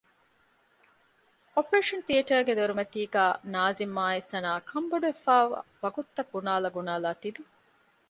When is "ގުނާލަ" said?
6.33-6.69